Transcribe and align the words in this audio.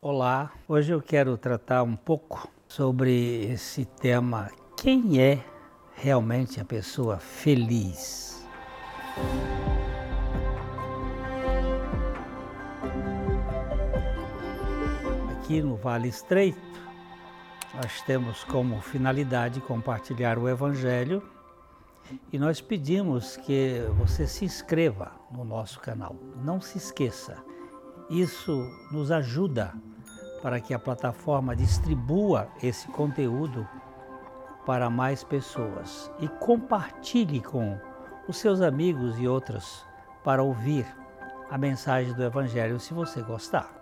Olá, 0.00 0.52
hoje 0.68 0.92
eu 0.92 1.02
quero 1.02 1.36
tratar 1.36 1.82
um 1.82 1.96
pouco 1.96 2.48
sobre 2.68 3.50
esse 3.50 3.84
tema: 3.84 4.48
quem 4.76 5.20
é 5.20 5.44
realmente 5.92 6.60
a 6.60 6.64
pessoa 6.64 7.18
feliz? 7.18 8.46
Aqui 15.32 15.60
no 15.60 15.74
Vale 15.74 16.06
Estreito, 16.06 16.80
nós 17.74 18.00
temos 18.02 18.44
como 18.44 18.80
finalidade 18.80 19.60
compartilhar 19.60 20.38
o 20.38 20.48
Evangelho 20.48 21.28
e 22.32 22.38
nós 22.38 22.60
pedimos 22.60 23.36
que 23.36 23.80
você 23.98 24.28
se 24.28 24.44
inscreva 24.44 25.10
no 25.32 25.44
nosso 25.44 25.80
canal. 25.80 26.14
Não 26.36 26.60
se 26.60 26.78
esqueça 26.78 27.42
isso 28.08 28.70
nos 28.90 29.10
ajuda 29.10 29.74
para 30.42 30.60
que 30.60 30.72
a 30.72 30.78
plataforma 30.78 31.54
distribua 31.54 32.48
esse 32.62 32.88
conteúdo 32.88 33.68
para 34.64 34.88
mais 34.88 35.24
pessoas 35.24 36.10
e 36.20 36.28
compartilhe 36.28 37.40
com 37.40 37.78
os 38.26 38.36
seus 38.36 38.60
amigos 38.60 39.18
e 39.18 39.26
outros 39.26 39.84
para 40.22 40.42
ouvir 40.42 40.86
a 41.50 41.56
mensagem 41.56 42.12
do 42.12 42.22
Evangelho 42.22 42.78
se 42.78 42.92
você 42.92 43.22
gostar. 43.22 43.74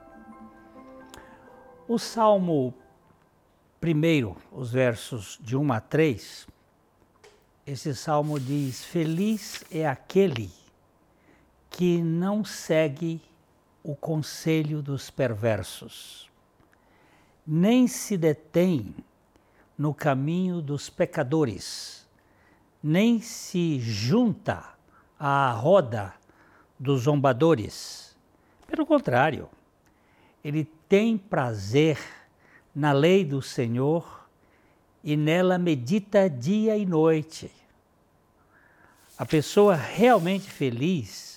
O 1.88 1.98
Salmo 1.98 2.74
primeiro, 3.80 4.36
os 4.50 4.72
versos 4.72 5.38
de 5.40 5.56
1 5.56 5.72
a 5.72 5.80
3, 5.80 6.48
esse 7.66 7.94
salmo 7.94 8.38
diz: 8.40 8.84
Feliz 8.84 9.64
é 9.70 9.86
aquele 9.86 10.50
que 11.70 12.02
não 12.02 12.44
segue 12.44 13.20
o 13.86 13.94
conselho 13.94 14.82
dos 14.82 15.10
perversos, 15.10 16.28
nem 17.46 17.86
se 17.86 18.18
detém 18.18 18.92
no 19.78 19.94
caminho 19.94 20.60
dos 20.60 20.90
pecadores, 20.90 22.04
nem 22.82 23.20
se 23.20 23.78
junta 23.78 24.64
à 25.16 25.52
roda 25.52 26.12
dos 26.76 27.02
zombadores. 27.02 28.16
Pelo 28.66 28.84
contrário, 28.84 29.48
ele 30.42 30.64
tem 30.88 31.16
prazer 31.16 31.96
na 32.74 32.90
lei 32.90 33.24
do 33.24 33.40
Senhor 33.40 34.28
e 35.04 35.16
nela 35.16 35.58
medita 35.58 36.28
dia 36.28 36.76
e 36.76 36.84
noite. 36.84 37.52
A 39.16 39.24
pessoa 39.24 39.76
realmente 39.76 40.50
feliz 40.50 41.35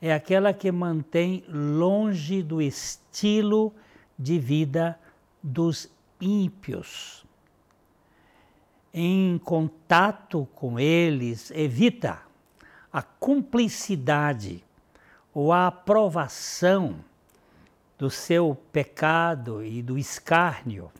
é 0.00 0.12
aquela 0.12 0.52
que 0.52 0.70
mantém 0.70 1.44
longe 1.48 2.42
do 2.42 2.62
estilo 2.62 3.74
de 4.18 4.38
vida 4.38 4.98
dos 5.42 5.90
ímpios. 6.20 7.24
Em 8.92 9.38
contato 9.38 10.48
com 10.54 10.78
eles, 10.78 11.50
evita 11.50 12.20
a 12.92 13.02
cumplicidade 13.02 14.64
ou 15.34 15.52
a 15.52 15.66
aprovação 15.66 16.96
do 17.98 18.10
seu 18.10 18.56
pecado 18.72 19.64
e 19.64 19.82
do 19.82 19.98
escárnio. 19.98 20.90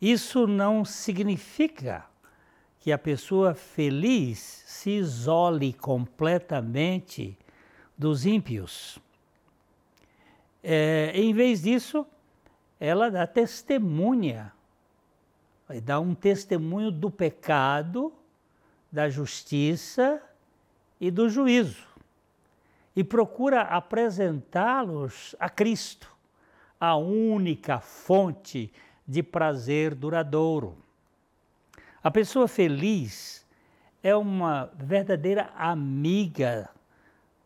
Isso 0.00 0.46
não 0.46 0.84
significa 0.84 2.04
que 2.78 2.92
a 2.92 2.98
pessoa 2.98 3.54
feliz 3.54 4.38
se 4.66 4.90
isole 4.90 5.72
completamente 5.72 7.36
dos 8.00 8.24
ímpios. 8.24 8.98
É, 10.64 11.12
em 11.14 11.34
vez 11.34 11.60
disso, 11.60 12.06
ela 12.80 13.10
dá 13.10 13.26
testemunha, 13.26 14.54
dá 15.82 16.00
um 16.00 16.14
testemunho 16.14 16.90
do 16.90 17.10
pecado, 17.10 18.10
da 18.90 19.10
justiça 19.10 20.18
e 20.98 21.10
do 21.10 21.28
juízo. 21.28 21.86
E 22.96 23.04
procura 23.04 23.60
apresentá-los 23.60 25.36
a 25.38 25.50
Cristo, 25.50 26.10
a 26.80 26.96
única 26.96 27.80
fonte 27.80 28.72
de 29.06 29.22
prazer 29.22 29.94
duradouro. 29.94 30.74
A 32.02 32.10
pessoa 32.10 32.48
feliz 32.48 33.46
é 34.02 34.16
uma 34.16 34.72
verdadeira 34.74 35.50
amiga 35.54 36.70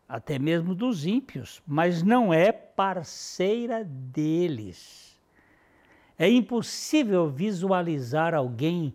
até 0.09 0.38
mesmo 0.38 0.75
dos 0.75 1.06
ímpios, 1.06 1.62
mas 1.66 2.03
não 2.03 2.32
é 2.32 2.53
parceira 2.53 3.84
deles. 3.84 5.19
É 6.19 6.28
impossível 6.28 7.28
visualizar 7.28 8.34
alguém 8.34 8.94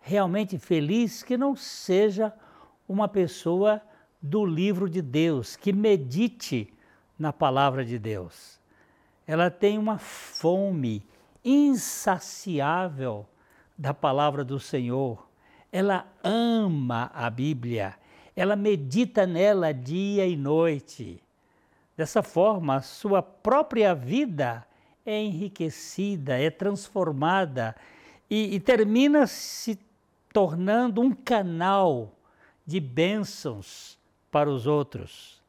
realmente 0.00 0.58
feliz 0.58 1.22
que 1.22 1.36
não 1.36 1.56
seja 1.56 2.32
uma 2.86 3.08
pessoa 3.08 3.80
do 4.20 4.44
livro 4.44 4.88
de 4.88 5.02
Deus, 5.02 5.56
que 5.56 5.72
medite 5.72 6.72
na 7.18 7.32
palavra 7.32 7.84
de 7.84 7.98
Deus. 7.98 8.60
Ela 9.26 9.50
tem 9.50 9.78
uma 9.78 9.98
fome 9.98 11.04
insaciável 11.44 13.26
da 13.76 13.92
palavra 13.92 14.44
do 14.44 14.60
Senhor. 14.60 15.28
Ela 15.72 16.06
ama 16.22 17.10
a 17.14 17.28
Bíblia 17.28 17.94
ela 18.36 18.56
medita 18.56 19.26
nela 19.26 19.72
dia 19.72 20.26
e 20.26 20.36
noite. 20.36 21.22
Dessa 21.96 22.22
forma, 22.22 22.80
sua 22.80 23.22
própria 23.22 23.94
vida 23.94 24.66
é 25.06 25.22
enriquecida, 25.22 26.38
é 26.38 26.50
transformada 26.50 27.76
e, 28.28 28.54
e 28.54 28.60
termina 28.60 29.26
se 29.26 29.78
tornando 30.32 31.00
um 31.00 31.12
canal 31.12 32.12
de 32.66 32.80
bênçãos 32.80 33.98
para 34.30 34.50
os 34.50 34.66
outros. 34.66 35.42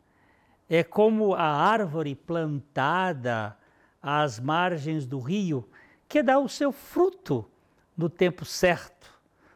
É 0.69 0.83
como 0.83 1.33
a 1.33 1.43
árvore 1.43 2.13
plantada 2.13 3.57
às 4.01 4.39
margens 4.39 5.05
do 5.05 5.19
rio 5.19 5.67
que 6.07 6.21
dá 6.21 6.37
o 6.37 6.49
seu 6.49 6.71
fruto 6.71 7.49
no 7.97 8.09
tempo 8.09 8.45
certo. 8.45 9.11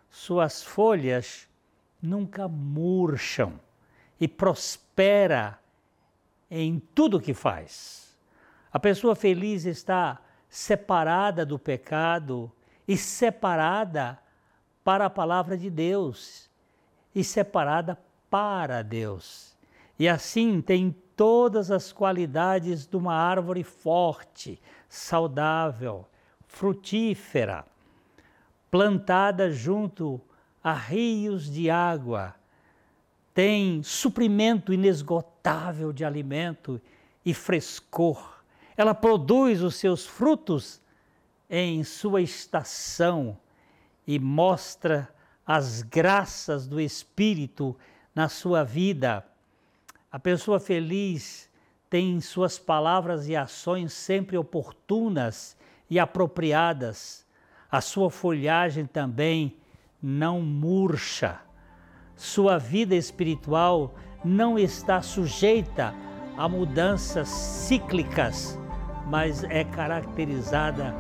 Suas 0.10 0.64
folhas 0.64 1.49
nunca 2.02 2.48
murcham 2.48 3.60
e 4.20 4.28
prospera 4.28 5.60
em 6.50 6.80
tudo 6.94 7.20
que 7.20 7.34
faz. 7.34 8.18
A 8.72 8.80
pessoa 8.80 9.16
feliz 9.16 9.66
está 9.66 10.22
separada 10.48 11.46
do 11.46 11.60
pecado 11.60 12.52
e 12.88 12.98
separada 12.98 14.20
para 14.84 15.06
a 15.06 15.10
palavra 15.10 15.58
de 15.58 15.70
Deus 15.70 16.50
e 17.14 17.24
separada 17.24 17.98
para 18.30 18.82
Deus. 18.82 19.58
E 19.98 20.08
assim 20.08 20.62
tem 20.62 20.96
todas 21.16 21.70
as 21.70 21.92
qualidades 21.92 22.88
de 22.88 22.96
uma 22.96 23.14
árvore 23.14 23.64
forte, 23.64 24.62
saudável, 24.88 26.08
frutífera, 26.48 27.66
plantada 28.72 29.52
junto 29.52 30.22
a 30.64 30.74
rios 30.74 31.50
de 31.50 31.70
água, 31.70 32.36
tem 33.34 33.82
suprimento 33.84 34.74
inesgotável 34.74 35.94
de 35.94 36.04
alimento 36.04 36.82
e 37.26 37.34
frescor. 37.34 38.44
Ela 38.76 38.94
produz 38.94 39.62
os 39.62 39.76
seus 39.76 40.06
frutos 40.06 40.82
em 41.50 41.84
sua 41.84 42.22
estação 42.22 43.38
e 44.06 44.20
mostra 44.20 45.10
as 45.46 45.82
graças 45.82 46.68
do 46.68 46.80
Espírito 46.80 47.76
na 48.14 48.30
sua 48.30 48.64
vida. 48.64 49.26
A 50.12 50.20
pessoa 50.20 50.60
feliz 50.60 51.50
tem 51.90 52.20
suas 52.22 52.60
palavras 52.60 53.28
e 53.28 53.36
ações 53.36 53.94
sempre 53.94 54.38
oportunas 54.38 55.58
e 55.90 55.98
apropriadas. 55.98 57.26
A 57.72 57.82
sua 57.82 58.12
folhagem 58.12 58.86
também 58.86 59.58
não 60.02 60.42
murcha. 60.42 61.40
Sua 62.16 62.58
vida 62.58 62.96
espiritual 62.96 63.94
não 64.24 64.58
está 64.58 65.02
sujeita 65.02 65.94
a 66.38 66.48
mudanças 66.48 67.28
cíclicas, 67.28 68.60
mas 69.08 69.44
é 69.44 69.64
caracterizada 69.64 70.96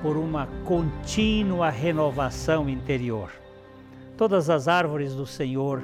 por 0.00 0.16
uma 0.16 0.48
contínua 0.64 1.70
renovação 1.70 2.68
interior. 2.68 3.30
Todas 4.16 4.50
as 4.50 4.68
árvores 4.68 5.14
do 5.14 5.26
Senhor 5.26 5.82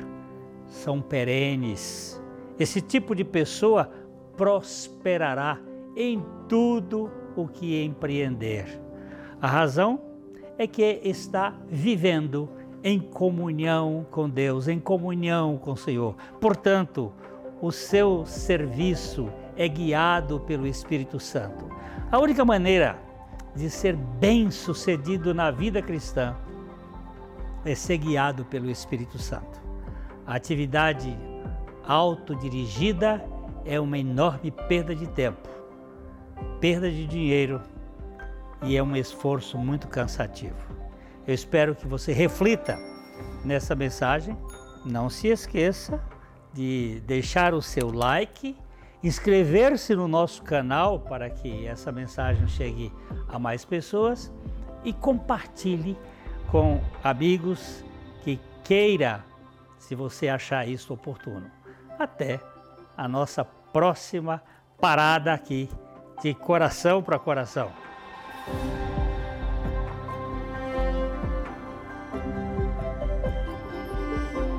são 0.66 1.00
perenes. 1.00 2.20
Esse 2.58 2.81
tipo 2.81 3.14
de 3.14 3.25
pessoa 3.25 3.90
prosperará 4.37 5.58
em 5.96 6.25
tudo 6.49 7.11
o 7.37 7.46
que 7.46 7.82
empreender. 7.82 8.81
A 9.40 9.46
razão 9.46 10.07
é 10.58 10.66
que 10.66 11.00
está 11.05 11.55
vivendo 11.69 12.49
em 12.82 12.99
comunhão 12.99 14.05
com 14.10 14.28
Deus, 14.28 14.66
em 14.66 14.81
comunhão 14.81 15.56
com 15.56 15.72
o 15.72 15.76
Senhor. 15.76 16.16
Portanto, 16.40 17.12
o 17.62 17.70
seu 17.70 18.26
serviço 18.26 19.31
é 19.56 19.66
guiado 19.69 20.40
pelo 20.40 20.66
Espírito 20.66 21.19
Santo. 21.20 21.69
A 22.10 22.19
única 22.19 22.44
maneira 22.44 22.99
de 23.55 23.70
ser 23.70 23.96
bem-sucedido 23.96 25.32
na 25.32 25.50
vida 25.50 25.81
cristã 25.81 26.37
é 27.64 27.75
ser 27.75 27.99
guiado 27.99 28.44
pelo 28.44 28.70
Espírito 28.70 29.19
Santo. 29.19 29.61
A 30.26 30.34
atividade 30.37 31.16
autodirigida 31.87 33.25
é 33.64 33.81
uma 33.81 33.99
enorme 33.99 34.50
perda 34.50 34.94
de 34.94 35.06
tempo, 35.08 35.49
perda 36.61 36.90
de 36.90 37.06
dinheiro 37.06 37.61
e 38.62 38.76
é 38.76 38.82
um 38.82 38.96
esforço 38.96 39.56
muito 39.58 39.88
cansativo. 39.88 40.56
Eu 41.26 41.34
espero 41.34 41.75
que 41.75 41.87
você 41.87 42.12
reflita 42.12 42.78
nessa 43.44 43.75
mensagem. 43.75 44.37
Não 44.84 45.10
se 45.10 45.28
esqueça 45.28 46.02
de 46.52 47.02
deixar 47.06 47.55
o 47.55 47.60
seu 47.60 47.90
like, 47.90 48.56
inscrever-se 49.02 49.94
no 49.94 50.08
nosso 50.08 50.43
canal 50.43 51.00
para 51.00 51.28
que 51.31 51.66
essa 51.66 51.93
mensagem 51.93 52.46
chegue 52.49 52.93
a 53.28 53.38
mais 53.38 53.64
pessoas 53.64 54.32
e 54.84 54.93
compartilhe 54.93 55.96
com 56.50 56.81
amigos 57.04 57.84
que 58.22 58.40
queira, 58.64 59.25
se 59.78 59.94
você 59.94 60.28
achar 60.28 60.66
isso 60.66 60.93
oportuno. 60.93 61.50
Até 61.99 62.40
a 62.96 63.06
nossa 63.06 63.44
próxima 63.44 64.43
parada 64.81 65.32
aqui 65.32 65.69
de 66.22 66.34
coração 66.34 67.02
para 67.02 67.19
coração. 67.19 67.88
Thank 68.50 68.72
you. 68.72 68.77